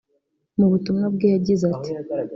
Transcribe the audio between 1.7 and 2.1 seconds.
ati